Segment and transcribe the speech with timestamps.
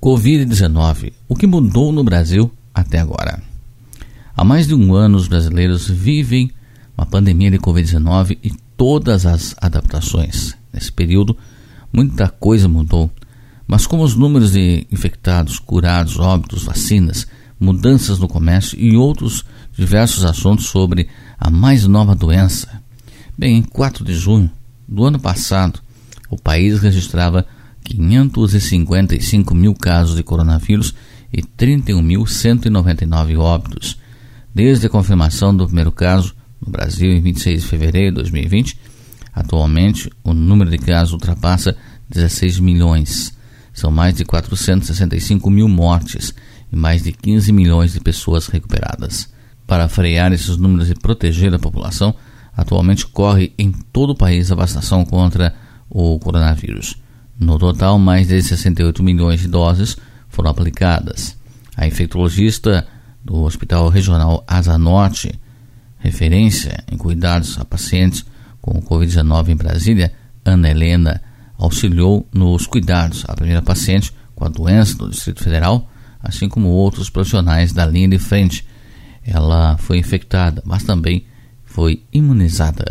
[0.00, 1.12] Covid-19.
[1.28, 3.42] O que mudou no Brasil até agora?
[4.36, 6.50] Há mais de um ano, os brasileiros vivem
[6.96, 10.56] uma pandemia de Covid-19 e todas as adaptações.
[10.72, 11.36] Nesse período,
[11.92, 13.10] muita coisa mudou.
[13.66, 17.26] Mas como os números de infectados, curados, óbitos, vacinas,
[17.58, 19.44] mudanças no comércio e outros
[19.76, 21.08] diversos assuntos sobre
[21.38, 22.80] a mais nova doença.
[23.36, 24.50] Bem, em 4 de junho
[24.86, 25.80] do ano passado,
[26.30, 27.44] o país registrava
[27.88, 30.94] 555 mil casos de coronavírus
[31.32, 33.98] e 31.199 óbitos.
[34.54, 38.78] Desde a confirmação do primeiro caso no Brasil em 26 de fevereiro de 2020,
[39.34, 41.76] atualmente o número de casos ultrapassa
[42.08, 43.36] 16 milhões.
[43.72, 46.34] São mais de 465 mil mortes
[46.72, 49.32] e mais de 15 milhões de pessoas recuperadas.
[49.66, 52.14] Para frear esses números e proteger a população,
[52.56, 55.54] atualmente corre em todo o país a vacinação contra
[55.88, 56.96] o coronavírus.
[57.38, 59.96] No total, mais de 68 milhões de doses
[60.28, 61.36] foram aplicadas.
[61.76, 62.86] A infectologista
[63.24, 65.38] do Hospital Regional Asa Norte,
[65.98, 68.24] referência em cuidados a pacientes
[68.60, 70.12] com Covid-19 em Brasília,
[70.44, 71.22] Ana Helena,
[71.56, 75.88] auxiliou nos cuidados à primeira paciente com a doença do Distrito Federal,
[76.20, 78.66] assim como outros profissionais da linha de frente.
[79.24, 81.24] Ela foi infectada, mas também
[81.64, 82.84] foi imunizada.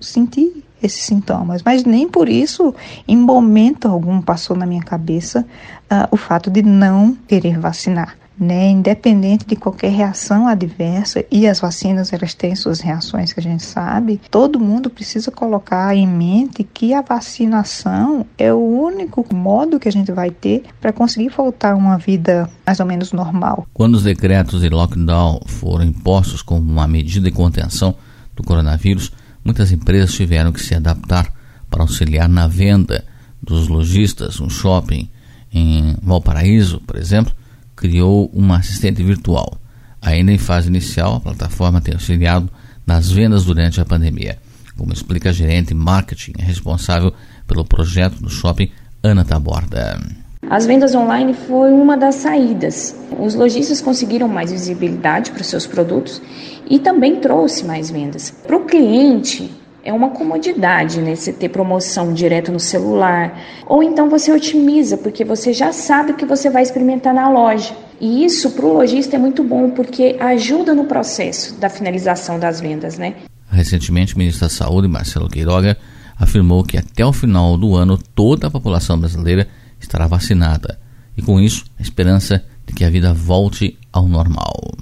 [0.00, 0.49] Senti
[0.82, 2.74] esses sintomas, mas nem por isso,
[3.06, 5.46] em momento algum, passou na minha cabeça
[5.90, 8.16] uh, o fato de não querer vacinar.
[8.42, 13.42] Né, independente de qualquer reação adversa, e as vacinas elas têm suas reações que a
[13.42, 19.78] gente sabe, todo mundo precisa colocar em mente que a vacinação é o único modo
[19.78, 23.66] que a gente vai ter para conseguir voltar a uma vida mais ou menos normal.
[23.74, 27.94] Quando os decretos de lockdown foram impostos como uma medida de contenção
[28.34, 29.12] do coronavírus,
[29.50, 31.32] muitas empresas tiveram que se adaptar
[31.68, 33.04] para auxiliar na venda
[33.42, 34.40] dos lojistas.
[34.40, 35.10] Um shopping
[35.52, 37.34] em Valparaíso, por exemplo,
[37.74, 39.60] criou uma assistente virtual.
[40.00, 42.48] Ainda em fase inicial, a plataforma tem auxiliado
[42.86, 44.38] nas vendas durante a pandemia,
[44.76, 47.12] como explica a gerente marketing responsável
[47.44, 48.70] pelo projeto do shopping,
[49.02, 50.00] Ana Taborda.
[50.50, 52.96] As vendas online foi uma das saídas.
[53.20, 56.20] Os lojistas conseguiram mais visibilidade para os seus produtos
[56.68, 58.32] e também trouxe mais vendas.
[58.32, 59.48] Para o cliente,
[59.84, 61.14] é uma comodidade, né?
[61.14, 63.38] Você ter promoção direto no celular.
[63.64, 67.72] Ou então você otimiza, porque você já sabe o que você vai experimentar na loja.
[68.00, 72.60] E isso para o lojista é muito bom, porque ajuda no processo da finalização das
[72.60, 73.14] vendas, né?
[73.48, 75.76] Recentemente, o ministro da Saúde, Marcelo Queiroga,
[76.18, 79.46] afirmou que até o final do ano toda a população brasileira
[79.80, 80.78] estará vacinada.
[81.16, 84.76] E com isso, a esperança de que a vida volte ao normal.